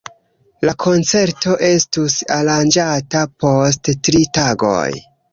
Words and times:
La 0.67 0.71
koncerto 0.83 1.51
estus 1.67 2.15
aranĝata 2.37 3.21
post 3.45 3.91
tri 4.09 4.23
tagoj. 4.39 4.89